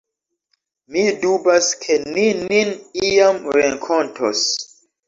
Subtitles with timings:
[0.95, 2.75] Mi dubas, ke ni nin
[3.13, 4.45] iam renkontos.